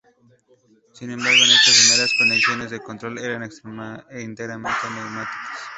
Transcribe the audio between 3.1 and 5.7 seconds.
eran enteramente neumáticas.